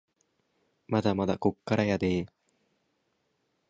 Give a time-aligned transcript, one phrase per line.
[0.87, 2.27] まだまだこっからやでぇ